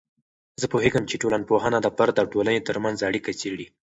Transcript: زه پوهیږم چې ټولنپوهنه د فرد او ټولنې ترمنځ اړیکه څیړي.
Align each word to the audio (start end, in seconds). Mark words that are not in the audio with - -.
زه 0.61 0.65
پوهیږم 0.73 1.03
چې 1.09 1.19
ټولنپوهنه 1.21 1.77
د 1.81 1.87
فرد 1.97 2.15
او 2.21 2.27
ټولنې 2.33 2.65
ترمنځ 2.67 2.97
اړیکه 3.07 3.31
څیړي. 3.39 3.67